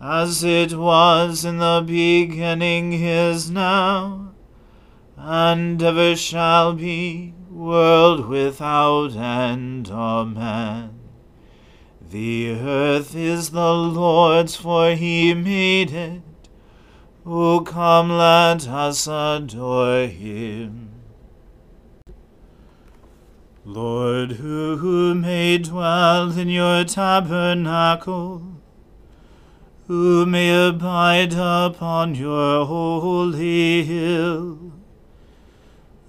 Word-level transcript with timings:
as 0.00 0.42
it 0.42 0.72
was 0.72 1.44
in 1.44 1.58
the 1.58 1.84
beginning 1.86 2.94
is 2.94 3.50
now, 3.50 4.32
and 5.16 5.82
ever 5.82 6.16
shall 6.16 6.72
be, 6.72 7.34
world 7.50 8.26
without 8.26 9.14
end. 9.14 9.90
Amen. 9.90 10.98
The 12.10 12.50
earth 12.52 13.14
is 13.14 13.50
the 13.50 13.74
Lord's, 13.74 14.56
for 14.56 14.92
he 14.92 15.34
made 15.34 15.92
it. 15.92 16.22
O 17.26 17.60
come, 17.60 18.10
let 18.10 18.66
us 18.66 19.06
adore 19.06 20.06
him. 20.06 20.88
Lord, 23.66 24.32
who 24.32 25.14
may 25.14 25.58
dwell 25.58 26.36
in 26.36 26.48
your 26.48 26.84
tabernacle, 26.84 28.59
who 29.90 30.24
may 30.24 30.68
abide 30.68 31.34
upon 31.34 32.14
your 32.14 32.64
holy 32.64 33.82
hill. 33.82 34.70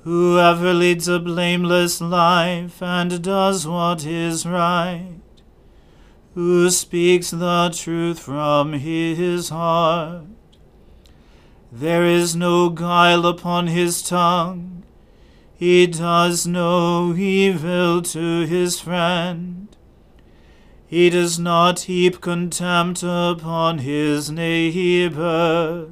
Whoever 0.03 0.71
leads 0.71 1.07
a 1.07 1.19
blameless 1.19 1.99
life 1.99 2.79
and 2.83 3.23
does 3.23 3.65
what 3.65 4.05
is 4.05 4.45
right, 4.45 5.15
who 6.35 6.69
speaks 6.69 7.31
the 7.31 7.73
truth 7.75 8.19
from 8.19 8.73
his 8.73 9.49
heart. 9.49 10.25
There 11.71 12.05
is 12.05 12.35
no 12.35 12.69
guile 12.69 13.25
upon 13.25 13.65
his 13.65 14.03
tongue, 14.03 14.83
he 15.55 15.87
does 15.87 16.45
no 16.45 17.15
evil 17.15 18.03
to 18.03 18.45
his 18.45 18.79
friend. 18.79 19.70
He 20.91 21.09
does 21.09 21.39
not 21.39 21.79
heap 21.87 22.19
contempt 22.19 23.01
upon 23.01 23.77
his 23.77 24.29
neighbor. 24.29 25.89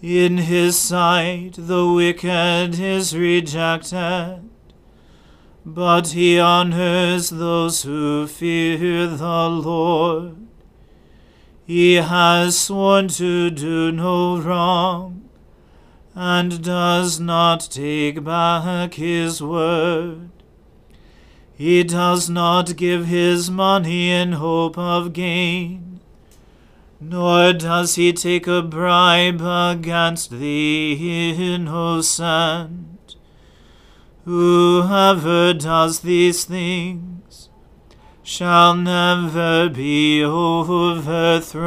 In 0.00 0.38
his 0.38 0.78
sight 0.78 1.56
the 1.58 1.86
wicked 1.86 2.80
is 2.80 3.14
rejected, 3.14 4.48
but 5.66 6.06
he 6.08 6.40
honors 6.40 7.28
those 7.28 7.82
who 7.82 8.26
fear 8.26 9.06
the 9.06 9.48
Lord. 9.50 10.36
He 11.66 11.96
has 11.96 12.58
sworn 12.58 13.08
to 13.08 13.50
do 13.50 13.92
no 13.92 14.38
wrong, 14.40 15.28
and 16.14 16.64
does 16.64 17.20
not 17.20 17.68
take 17.70 18.24
back 18.24 18.94
his 18.94 19.42
word. 19.42 20.30
He 21.60 21.84
does 21.84 22.30
not 22.30 22.74
give 22.76 23.04
his 23.04 23.50
money 23.50 24.10
in 24.10 24.32
hope 24.32 24.78
of 24.78 25.12
gain, 25.12 26.00
nor 26.98 27.52
does 27.52 27.96
he 27.96 28.14
take 28.14 28.46
a 28.46 28.62
bribe 28.62 29.42
against 29.42 30.30
the 30.30 31.34
innocent. 31.54 33.16
Whoever 34.24 35.52
does 35.52 36.00
these 36.00 36.46
things 36.46 37.50
shall 38.22 38.74
never 38.74 39.68
be 39.68 40.24
overthrown. 40.24 41.60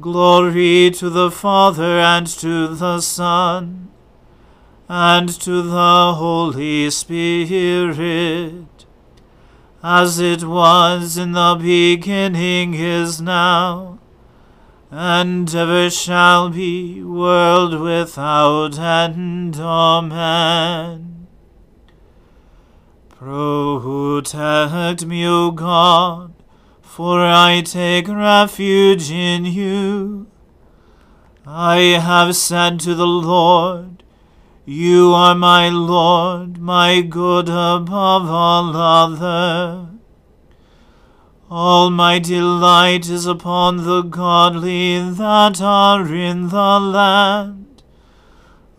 Glory 0.00 0.92
to 0.92 1.10
the 1.10 1.32
Father 1.32 1.98
and 1.98 2.28
to 2.28 2.68
the 2.76 3.00
Son 3.00 3.91
and 4.94 5.26
to 5.40 5.62
the 5.62 6.12
Holy 6.18 6.90
Spirit, 6.90 8.84
as 9.82 10.18
it 10.18 10.44
was 10.44 11.16
in 11.16 11.32
the 11.32 11.56
beginning 11.58 12.74
is 12.74 13.18
now, 13.18 13.98
and 14.90 15.54
ever 15.54 15.88
shall 15.88 16.50
be, 16.50 17.02
world 17.02 17.80
without 17.80 18.78
end. 18.78 19.56
Amen. 19.56 21.26
Protect 23.08 25.06
me, 25.06 25.26
O 25.26 25.52
God, 25.52 26.34
for 26.82 27.24
I 27.24 27.62
take 27.62 28.08
refuge 28.08 29.10
in 29.10 29.46
you. 29.46 30.26
I 31.46 31.78
have 31.98 32.36
said 32.36 32.78
to 32.80 32.94
the 32.94 33.06
Lord, 33.06 34.01
you 34.64 35.12
are 35.12 35.34
my 35.34 35.68
Lord, 35.68 36.58
my 36.58 37.00
good 37.00 37.48
above 37.48 38.30
all 38.30 38.76
other. 38.76 39.88
All 41.50 41.90
my 41.90 42.20
delight 42.20 43.08
is 43.08 43.26
upon 43.26 43.78
the 43.78 44.02
godly 44.02 45.00
that 45.10 45.60
are 45.60 46.14
in 46.14 46.48
the 46.48 46.78
land, 46.78 47.82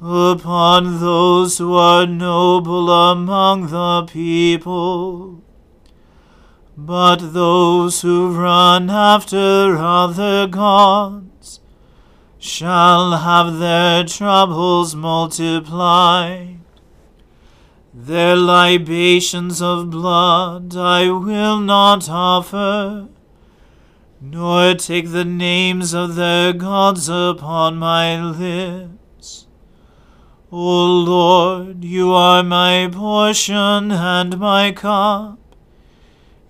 upon 0.01 1.01
those 1.01 1.57
who 1.57 1.73
are 1.73 2.07
noble 2.07 2.89
among 2.89 3.67
the 3.67 4.05
people. 4.05 5.43
But 6.77 7.33
those 7.33 8.01
who 8.01 8.33
run 8.33 8.89
after 8.89 9.75
other 9.77 10.47
gods 10.47 11.32
shall 12.43 13.11
have 13.19 13.57
their 13.57 14.03
troubles 14.03 14.93
multiplied. 14.93 16.59
Their 17.93 18.35
libations 18.35 19.61
of 19.61 19.89
blood 19.89 20.75
I 20.75 21.09
will 21.09 21.61
not 21.61 22.09
offer, 22.09 23.07
nor 24.19 24.73
take 24.73 25.11
the 25.11 25.23
names 25.23 25.93
of 25.93 26.15
their 26.15 26.51
gods 26.51 27.07
upon 27.07 27.77
my 27.77 28.21
lips. 28.21 29.47
O 30.51 30.85
Lord, 30.85 31.85
you 31.85 32.11
are 32.11 32.43
my 32.43 32.89
portion 32.91 33.89
and 33.89 34.37
my 34.37 34.73
cup. 34.73 35.39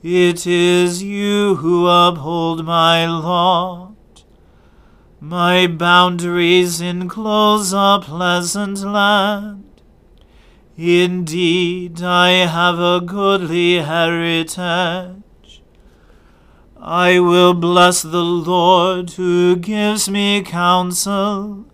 It 0.01 0.47
is 0.47 1.03
you 1.03 1.57
who 1.57 1.85
uphold 1.85 2.65
my 2.65 3.05
lot. 3.05 3.92
My 5.25 5.67
boundaries 5.67 6.81
enclose 6.81 7.71
a 7.71 7.99
pleasant 8.03 8.79
land 8.79 9.63
Indeed, 10.75 12.01
I 12.01 12.29
have 12.47 12.77
a 12.77 12.99
goodly 12.99 13.75
heritage. 13.75 15.61
I 16.77 17.19
will 17.19 17.53
bless 17.53 18.01
the 18.01 18.23
Lord 18.23 19.11
who 19.11 19.55
gives 19.55 20.09
me 20.09 20.41
counsel. 20.41 21.67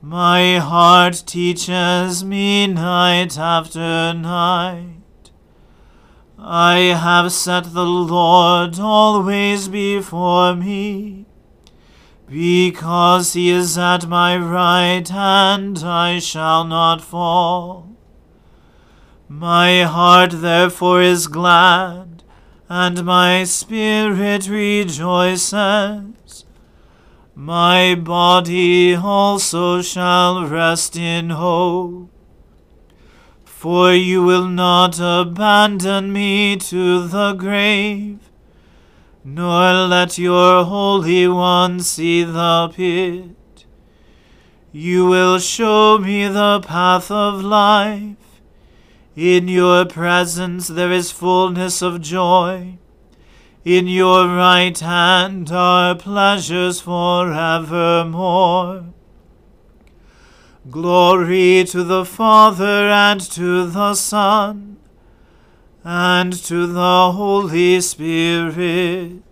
My 0.00 0.58
heart 0.58 1.24
teaches 1.26 2.24
me 2.24 2.68
night 2.68 3.36
after 3.36 4.14
night. 4.14 5.02
I 6.38 6.78
have 6.78 7.32
set 7.32 7.74
the 7.74 7.84
Lord 7.84 8.78
always 8.78 9.68
before 9.68 10.54
me. 10.54 11.25
Because 12.28 13.34
he 13.34 13.50
is 13.50 13.78
at 13.78 14.08
my 14.08 14.36
right 14.36 15.08
hand, 15.08 15.78
I 15.84 16.18
shall 16.18 16.64
not 16.64 17.00
fall. 17.00 17.96
My 19.28 19.82
heart 19.82 20.32
therefore 20.32 21.02
is 21.02 21.28
glad, 21.28 22.24
and 22.68 23.04
my 23.04 23.44
spirit 23.44 24.48
rejoices. 24.48 26.44
My 27.34 27.94
body 27.94 28.94
also 28.96 29.80
shall 29.82 30.46
rest 30.46 30.96
in 30.96 31.30
hope. 31.30 32.10
For 33.44 33.92
you 33.92 34.22
will 34.22 34.48
not 34.48 34.98
abandon 35.00 36.12
me 36.12 36.56
to 36.56 37.06
the 37.06 37.34
grave, 37.34 38.25
nor 39.28 39.88
let 39.88 40.18
your 40.18 40.64
Holy 40.64 41.26
One 41.26 41.80
see 41.80 42.22
the 42.22 42.70
pit. 42.72 43.64
You 44.70 45.06
will 45.06 45.40
show 45.40 45.98
me 45.98 46.28
the 46.28 46.60
path 46.60 47.10
of 47.10 47.42
life. 47.42 48.40
In 49.16 49.48
your 49.48 49.84
presence 49.84 50.68
there 50.68 50.92
is 50.92 51.10
fullness 51.10 51.82
of 51.82 52.00
joy. 52.00 52.78
In 53.64 53.88
your 53.88 54.28
right 54.28 54.78
hand 54.78 55.50
are 55.50 55.96
pleasures 55.96 56.80
for 56.80 57.32
evermore. 57.32 58.84
Glory 60.70 61.64
to 61.64 61.82
the 61.82 62.04
Father 62.04 62.88
and 62.90 63.20
to 63.32 63.66
the 63.66 63.94
Son 63.94 64.76
and 65.88 66.32
to 66.32 66.66
the 66.66 67.12
Holy 67.12 67.80
Spirit, 67.80 69.22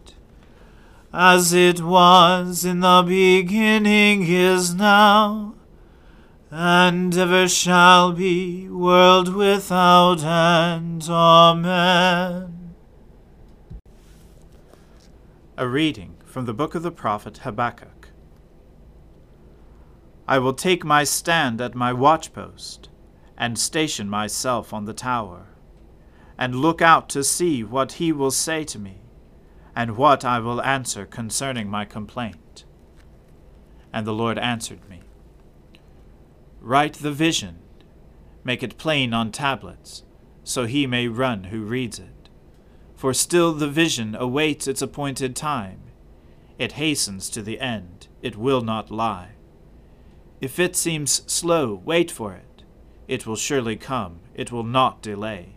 as 1.12 1.53
it 1.53 1.81
was 1.81 2.65
in 2.65 2.79
the 2.79 3.03
beginning 3.05 4.23
is 4.23 4.73
now 4.73 5.56
and 6.53 7.17
ever 7.19 7.49
shall 7.49 8.12
be, 8.12 8.69
world 8.69 9.35
without 9.35 10.23
end. 10.23 11.09
Amen. 11.09 12.77
A 15.59 15.67
reading 15.67 16.15
from 16.25 16.45
the 16.45 16.55
book 16.55 16.77
of 16.77 16.85
the 16.85 16.93
prophet 16.93 17.39
Habakkuk. 17.39 18.11
I 20.29 20.39
will 20.39 20.55
take 20.55 20.85
my 20.85 21.03
stand 21.03 21.61
at 21.61 21.75
my 21.75 21.93
watchpost, 21.93 22.87
and 23.37 23.59
station 23.59 24.09
myself 24.09 24.73
on 24.73 24.85
the 24.85 24.95
tower, 24.95 25.49
and 26.39 26.55
look 26.55 26.83
out 26.83 27.09
to 27.11 27.23
see 27.23 27.63
what 27.63 27.93
he 27.93 28.13
will 28.13 28.31
say 28.31 28.65
to 28.65 28.79
me, 28.79 28.99
and 29.77 29.97
what 29.97 30.25
I 30.25 30.39
will 30.39 30.63
answer 30.63 31.07
concerning 31.07 31.69
my 31.69 31.85
complaint. 31.85 32.65
And 33.93 34.07
the 34.07 34.13
Lord 34.13 34.39
answered 34.39 34.89
me. 34.89 35.03
Write 36.61 36.95
the 36.95 37.13
vision, 37.13 37.59
make 38.43 38.63
it 38.63 38.79
plain 38.79 39.13
on 39.13 39.31
tablets, 39.31 40.03
so 40.43 40.67
he 40.67 40.87
may 40.87 41.09
run 41.09 41.45
who 41.45 41.63
reads 41.63 41.99
it. 41.99 42.29
For 42.97 43.13
still 43.13 43.53
the 43.53 43.69
vision 43.69 44.15
awaits 44.15 44.67
its 44.67 44.83
appointed 44.83 45.37
time. 45.37 45.81
It 46.59 46.73
hastens 46.73 47.29
to 47.31 47.43
the 47.43 47.61
end, 47.61 48.09
it 48.23 48.37
will 48.37 48.61
not 48.61 48.91
lie. 48.91 49.31
If 50.41 50.59
it 50.59 50.77
seems 50.77 51.23
slow, 51.31 51.75
wait 51.85 52.11
for 52.11 52.33
it. 52.33 52.63
It 53.09 53.27
will 53.27 53.37
surely 53.37 53.77
come, 53.77 54.21
it 54.35 54.51
will 54.51 54.65
not 54.65 55.03
delay. 55.03 55.57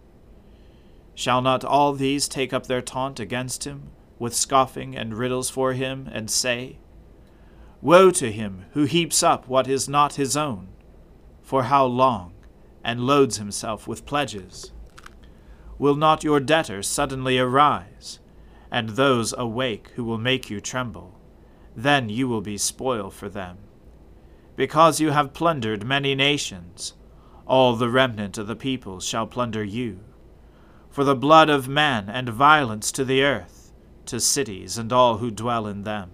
Shall 1.13 1.41
not 1.41 1.63
all 1.63 1.93
these 1.93 2.27
take 2.27 2.53
up 2.53 2.67
their 2.67 2.81
taunt 2.81 3.19
against 3.19 3.65
him, 3.65 3.89
with 4.17 4.35
scoffing 4.35 4.95
and 4.95 5.13
riddles 5.13 5.49
for 5.49 5.73
him, 5.73 6.09
and 6.11 6.29
say, 6.29 6.77
Woe 7.81 8.11
to 8.11 8.31
him 8.31 8.65
who 8.73 8.83
heaps 8.83 9.23
up 9.23 9.47
what 9.47 9.67
is 9.67 9.89
not 9.89 10.15
his 10.15 10.37
own! 10.37 10.67
For 11.41 11.63
how 11.63 11.85
long? 11.85 12.33
And 12.83 13.01
loads 13.05 13.37
himself 13.37 13.87
with 13.87 14.05
pledges. 14.05 14.71
Will 15.77 15.95
not 15.95 16.23
your 16.23 16.39
debtors 16.39 16.87
suddenly 16.87 17.39
arise, 17.39 18.19
and 18.69 18.89
those 18.89 19.33
awake 19.37 19.89
who 19.95 20.03
will 20.03 20.17
make 20.17 20.49
you 20.49 20.61
tremble? 20.61 21.19
Then 21.75 22.09
you 22.09 22.27
will 22.27 22.41
be 22.41 22.57
spoil 22.57 23.09
for 23.09 23.29
them. 23.29 23.57
Because 24.55 24.99
you 24.99 25.09
have 25.09 25.33
plundered 25.33 25.85
many 25.85 26.13
nations, 26.13 26.93
all 27.47 27.75
the 27.75 27.89
remnant 27.89 28.37
of 28.37 28.47
the 28.47 28.55
peoples 28.55 29.05
shall 29.05 29.25
plunder 29.25 29.63
you. 29.63 29.99
For 30.91 31.03
the 31.05 31.15
blood 31.15 31.49
of 31.49 31.69
man 31.69 32.09
and 32.09 32.27
violence 32.29 32.91
to 32.91 33.05
the 33.05 33.23
earth, 33.23 33.71
to 34.07 34.19
cities 34.19 34.77
and 34.77 34.91
all 34.91 35.17
who 35.17 35.31
dwell 35.31 35.65
in 35.65 35.83
them. 35.83 36.11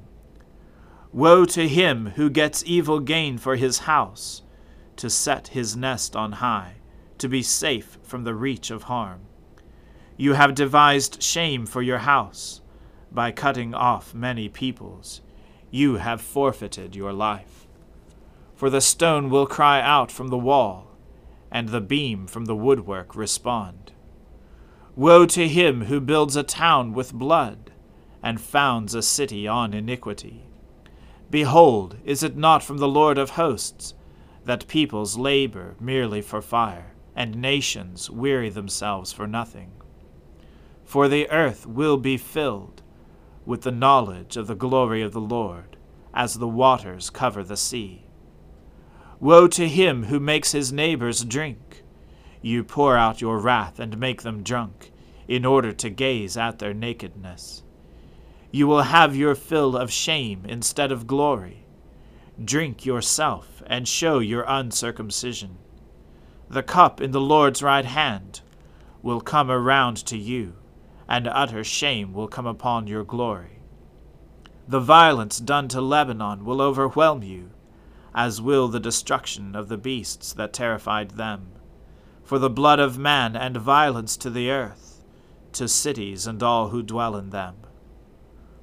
Woe 1.11 1.45
to 1.45 1.67
him 1.67 2.11
who 2.15 2.29
gets 2.29 2.63
evil 2.63 2.99
gain 2.99 3.39
for 3.39 3.55
his 3.55 3.79
house 3.79 4.43
to 4.97 5.09
set 5.09 5.49
his 5.49 5.75
nest 5.75 6.15
on 6.15 6.33
high, 6.33 6.75
to 7.17 7.27
be 7.27 7.41
safe 7.41 7.97
from 8.03 8.23
the 8.23 8.35
reach 8.35 8.69
of 8.69 8.83
harm. 8.83 9.21
You 10.15 10.33
have 10.33 10.53
devised 10.53 11.23
shame 11.23 11.65
for 11.65 11.81
your 11.81 11.99
house 11.99 12.61
by 13.11 13.31
cutting 13.31 13.73
off 13.73 14.13
many 14.13 14.49
peoples. 14.49 15.21
You 15.71 15.95
have 15.95 16.21
forfeited 16.21 16.95
your 16.95 17.13
life. 17.13 17.67
For 18.55 18.69
the 18.69 18.81
stone 18.81 19.29
will 19.29 19.47
cry 19.47 19.81
out 19.81 20.11
from 20.11 20.27
the 20.27 20.37
wall, 20.37 20.95
and 21.51 21.69
the 21.69 21.81
beam 21.81 22.27
from 22.27 22.45
the 22.45 22.55
woodwork 22.55 23.15
respond. 23.15 23.93
Woe 24.97 25.27
to 25.27 25.47
him 25.47 25.85
who 25.85 26.01
builds 26.01 26.35
a 26.35 26.41
town 26.41 26.91
with 26.91 27.13
blood, 27.13 27.69
and 28.23 28.41
founds 28.41 28.95
a 28.95 29.03
city 29.03 29.47
on 29.47 29.75
iniquity. 29.75 30.49
Behold, 31.29 31.97
is 32.03 32.23
it 32.23 32.35
not 32.35 32.63
from 32.63 32.79
the 32.79 32.87
Lord 32.87 33.19
of 33.19 33.29
hosts 33.29 33.93
that 34.45 34.67
peoples 34.67 35.15
labor 35.15 35.75
merely 35.79 36.23
for 36.23 36.41
fire, 36.41 36.95
and 37.15 37.39
nations 37.39 38.09
weary 38.09 38.49
themselves 38.49 39.13
for 39.13 39.27
nothing. 39.27 39.71
For 40.83 41.07
the 41.07 41.29
earth 41.29 41.67
will 41.67 41.97
be 41.97 42.17
filled 42.17 42.81
with 43.45 43.61
the 43.61 43.71
knowledge 43.71 44.35
of 44.35 44.47
the 44.47 44.55
glory 44.55 45.03
of 45.03 45.13
the 45.13 45.21
Lord, 45.21 45.77
as 46.11 46.33
the 46.33 46.47
waters 46.47 47.11
cover 47.11 47.43
the 47.43 47.55
sea. 47.55 48.07
Woe 49.19 49.47
to 49.49 49.67
him 49.67 50.05
who 50.05 50.19
makes 50.19 50.53
his 50.53 50.73
neighbors 50.73 51.23
drink! 51.23 51.83
You 52.47 52.63
pour 52.63 52.95
out 52.95 53.19
your 53.19 53.39
wrath 53.39 53.77
and 53.77 53.97
make 53.97 54.21
them 54.21 54.41
drunk, 54.41 54.93
in 55.27 55.43
order 55.43 55.73
to 55.73 55.89
gaze 55.89 56.37
at 56.37 56.59
their 56.59 56.73
nakedness. 56.73 57.61
You 58.51 58.67
will 58.67 58.83
have 58.83 59.17
your 59.17 59.35
fill 59.35 59.75
of 59.75 59.91
shame 59.91 60.45
instead 60.47 60.89
of 60.89 61.07
glory. 61.07 61.65
Drink 62.41 62.85
yourself 62.85 63.61
and 63.67 63.85
show 63.85 64.19
your 64.19 64.45
uncircumcision. 64.47 65.57
The 66.47 66.63
cup 66.63 67.01
in 67.01 67.11
the 67.11 67.19
Lord's 67.19 67.61
right 67.61 67.83
hand 67.83 68.39
will 69.01 69.19
come 69.19 69.51
around 69.51 69.97
to 70.05 70.17
you, 70.17 70.55
and 71.05 71.27
utter 71.27 71.65
shame 71.65 72.13
will 72.13 72.29
come 72.29 72.47
upon 72.47 72.87
your 72.87 73.03
glory. 73.03 73.59
The 74.69 74.79
violence 74.79 75.39
done 75.39 75.67
to 75.67 75.81
Lebanon 75.81 76.45
will 76.45 76.61
overwhelm 76.61 77.23
you 77.23 77.49
as 78.15 78.41
will 78.41 78.69
the 78.69 78.79
destruction 78.79 79.53
of 79.53 79.67
the 79.67 79.77
beasts 79.77 80.31
that 80.31 80.53
terrified 80.53 81.11
them. 81.11 81.51
For 82.27 82.39
the 82.39 82.49
blood 82.49 82.77
of 82.81 82.97
man 82.97 83.37
and 83.37 83.55
violence 83.55 84.17
to 84.17 84.29
the 84.29 84.51
earth, 84.51 85.01
to 85.53 85.69
cities 85.69 86.27
and 86.27 86.43
all 86.43 86.71
who 86.71 86.83
dwell 86.83 87.15
in 87.15 87.29
them. 87.29 87.55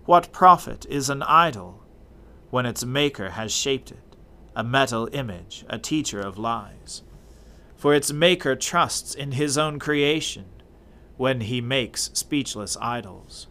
What 0.04 0.32
profit 0.32 0.84
is 0.90 1.08
an 1.08 1.22
idol 1.22 1.82
when 2.50 2.66
its 2.66 2.84
maker 2.84 3.30
has 3.30 3.50
shaped 3.54 3.90
it, 3.90 4.16
a 4.54 4.62
metal 4.62 5.08
image, 5.12 5.64
a 5.70 5.78
teacher 5.78 6.20
of 6.20 6.36
lies? 6.36 7.04
For 7.74 7.94
its 7.94 8.12
maker 8.12 8.54
trusts 8.54 9.14
in 9.14 9.32
his 9.32 9.56
own 9.56 9.78
creation 9.78 10.44
when 11.16 11.40
he 11.40 11.62
makes 11.62 12.10
speechless 12.12 12.76
idols. 12.82 13.46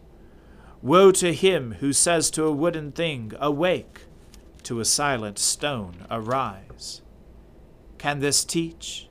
Woe 0.80 1.10
to 1.10 1.34
him 1.34 1.72
who 1.80 1.92
says 1.92 2.30
to 2.30 2.44
a 2.44 2.52
wooden 2.52 2.92
thing, 2.92 3.32
Awake! 3.40 4.02
to 4.62 4.78
a 4.78 4.84
silent 4.84 5.40
stone 5.40 6.06
arise. 6.08 7.02
Can 7.98 8.20
this 8.20 8.44
teach? 8.44 9.08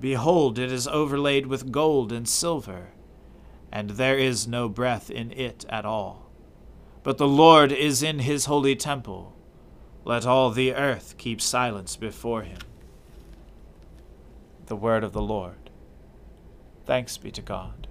Behold, 0.00 0.58
it 0.58 0.70
is 0.70 0.86
overlaid 0.88 1.46
with 1.46 1.72
gold 1.72 2.12
and 2.12 2.28
silver, 2.28 2.88
and 3.72 3.90
there 3.90 4.18
is 4.18 4.46
no 4.46 4.68
breath 4.68 5.10
in 5.10 5.32
it 5.32 5.64
at 5.68 5.84
all. 5.84 6.30
But 7.02 7.18
the 7.18 7.28
Lord 7.28 7.72
is 7.72 8.02
in 8.02 8.20
his 8.20 8.46
holy 8.46 8.76
temple. 8.76 9.34
Let 10.04 10.26
all 10.26 10.50
the 10.50 10.74
earth 10.74 11.14
keep 11.18 11.40
silence 11.40 11.96
before 11.96 12.42
him. 12.42 12.58
The 14.66 14.76
word 14.76 15.04
of 15.04 15.12
the 15.12 15.22
Lord. 15.22 15.70
Thanks 16.84 17.16
be 17.16 17.30
to 17.32 17.42
God. 17.42 17.86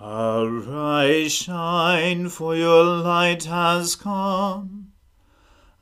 Arise, 0.00 1.32
shine, 1.32 2.28
for 2.28 2.56
your 2.56 2.84
light 2.84 3.44
has 3.44 3.96
come, 3.96 4.79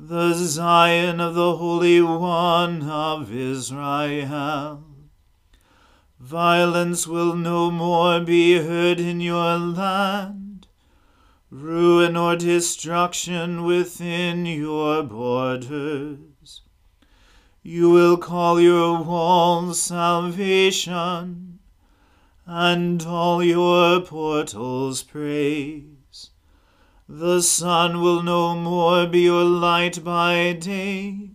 the 0.00 0.32
Zion 0.32 1.20
of 1.20 1.34
the 1.34 1.56
Holy 1.56 2.00
One 2.00 2.88
of 2.88 3.34
Israel. 3.34 4.84
Violence 6.20 7.08
will 7.08 7.34
no 7.34 7.72
more 7.72 8.20
be 8.20 8.58
heard 8.58 9.00
in 9.00 9.20
your 9.20 9.58
land, 9.58 10.68
ruin 11.50 12.16
or 12.16 12.36
destruction 12.36 13.64
within 13.64 14.46
your 14.46 15.02
borders. 15.02 16.62
You 17.64 17.90
will 17.90 18.18
call 18.18 18.60
your 18.60 19.02
walls 19.02 19.82
salvation 19.82 21.58
and 22.46 23.02
all 23.02 23.42
your 23.42 24.00
portals 24.02 25.02
praise. 25.02 25.97
The 27.10 27.40
sun 27.40 28.02
will 28.02 28.22
no 28.22 28.54
more 28.54 29.06
be 29.06 29.20
your 29.20 29.44
light 29.44 30.04
by 30.04 30.52
day. 30.52 31.30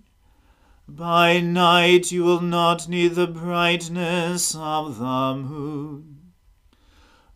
By 0.88 1.40
night 1.40 2.12
you 2.12 2.24
will 2.24 2.42
not 2.42 2.88
need 2.88 3.16
the 3.16 3.26
brightness 3.26 4.54
of 4.54 5.00
the 5.00 5.36
moon. 5.36 6.34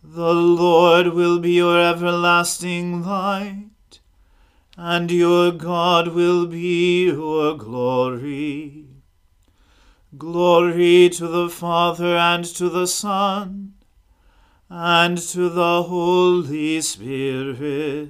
The 0.03 0.35
Lord 0.35 1.07
will 1.07 1.39
be 1.39 1.53
your 1.53 1.81
everlasting 1.81 3.03
light, 3.03 3.99
and 4.77 5.11
your 5.11 5.51
God 5.51 6.09
will 6.09 6.45
be 6.45 7.05
your 7.05 7.57
glory. 7.57 8.85
Glory 10.15 11.09
to 11.09 11.27
the 11.27 11.49
Father 11.49 12.15
and 12.15 12.45
to 12.45 12.69
the 12.69 12.85
Son 12.85 13.73
and 14.69 15.17
to 15.17 15.49
the 15.49 15.83
Holy 15.83 16.81
Spirit, 16.81 18.09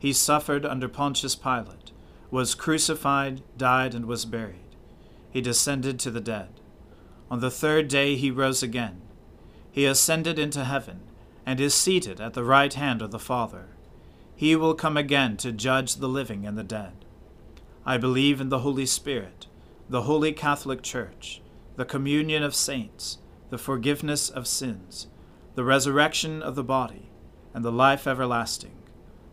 He 0.00 0.14
suffered 0.14 0.64
under 0.64 0.88
Pontius 0.88 1.36
Pilate, 1.36 1.92
was 2.30 2.54
crucified, 2.54 3.42
died, 3.58 3.94
and 3.94 4.06
was 4.06 4.24
buried. 4.24 4.74
He 5.30 5.42
descended 5.42 6.00
to 6.00 6.10
the 6.10 6.22
dead. 6.22 6.48
On 7.30 7.40
the 7.40 7.50
third 7.50 7.86
day 7.86 8.16
he 8.16 8.30
rose 8.30 8.62
again. 8.62 9.02
He 9.70 9.84
ascended 9.84 10.38
into 10.38 10.64
heaven, 10.64 11.02
and 11.44 11.60
is 11.60 11.74
seated 11.74 12.18
at 12.18 12.32
the 12.32 12.42
right 12.42 12.72
hand 12.72 13.02
of 13.02 13.10
the 13.10 13.18
Father. 13.18 13.68
He 14.34 14.56
will 14.56 14.74
come 14.74 14.96
again 14.96 15.36
to 15.36 15.52
judge 15.52 15.96
the 15.96 16.08
living 16.08 16.46
and 16.46 16.56
the 16.56 16.64
dead. 16.64 17.04
I 17.84 17.98
believe 17.98 18.40
in 18.40 18.48
the 18.48 18.60
Holy 18.60 18.86
Spirit 18.86 19.46
the 19.90 20.02
Holy 20.02 20.32
Catholic 20.32 20.82
Church, 20.82 21.42
the 21.74 21.84
communion 21.84 22.44
of 22.44 22.54
saints, 22.54 23.18
the 23.50 23.58
forgiveness 23.58 24.30
of 24.30 24.46
sins, 24.46 25.08
the 25.56 25.64
resurrection 25.64 26.40
of 26.40 26.54
the 26.54 26.62
body, 26.62 27.10
and 27.52 27.64
the 27.64 27.72
life 27.72 28.06
everlasting. 28.06 28.79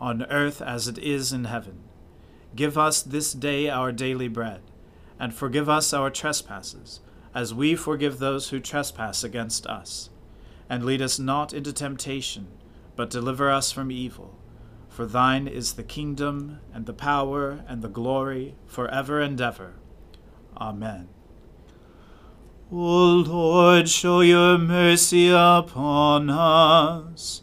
on 0.00 0.24
earth 0.24 0.60
as 0.60 0.88
it 0.88 0.98
is 0.98 1.32
in 1.32 1.44
heaven. 1.44 1.80
Give 2.54 2.78
us 2.78 3.02
this 3.02 3.32
day 3.32 3.68
our 3.68 3.92
daily 3.92 4.28
bread, 4.28 4.62
and 5.18 5.34
forgive 5.34 5.68
us 5.68 5.92
our 5.92 6.10
trespasses, 6.10 7.00
as 7.34 7.52
we 7.52 7.74
forgive 7.74 8.18
those 8.18 8.48
who 8.48 8.60
trespass 8.60 9.22
against 9.22 9.66
us. 9.66 10.10
And 10.68 10.84
lead 10.84 11.02
us 11.02 11.18
not 11.18 11.52
into 11.52 11.72
temptation, 11.72 12.48
but 12.96 13.10
deliver 13.10 13.50
us 13.50 13.72
from 13.72 13.90
evil. 13.90 14.38
For 14.88 15.04
thine 15.04 15.46
is 15.46 15.74
the 15.74 15.82
kingdom, 15.82 16.60
and 16.72 16.86
the 16.86 16.94
power, 16.94 17.64
and 17.68 17.82
the 17.82 17.88
glory, 17.88 18.54
for 18.66 18.88
ever 18.88 19.20
and 19.20 19.38
ever. 19.40 19.74
Amen. 20.56 21.08
O 22.72 23.22
Lord, 23.26 23.88
show 23.88 24.22
your 24.22 24.58
mercy 24.58 25.28
upon 25.28 26.30
us, 26.30 27.42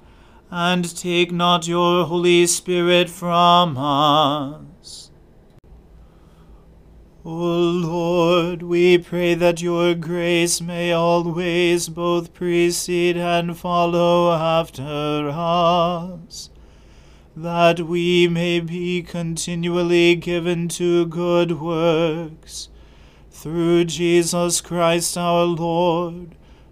and 0.51 0.95
take 0.97 1.31
not 1.31 1.65
your 1.65 2.05
Holy 2.05 2.45
Spirit 2.45 3.09
from 3.09 3.77
us. 3.77 5.09
O 7.23 7.29
Lord, 7.31 8.61
we 8.61 8.97
pray 8.97 9.33
that 9.35 9.61
your 9.61 9.93
grace 9.93 10.59
may 10.59 10.91
always 10.91 11.87
both 11.87 12.33
precede 12.33 13.15
and 13.15 13.55
follow 13.57 14.33
after 14.33 15.29
us, 15.31 16.49
that 17.33 17.79
we 17.79 18.27
may 18.27 18.59
be 18.59 19.01
continually 19.03 20.15
given 20.15 20.67
to 20.67 21.05
good 21.05 21.61
works, 21.61 22.67
through 23.29 23.85
Jesus 23.85 24.59
Christ 24.59 25.17
our 25.17 25.45
Lord, 25.45 26.35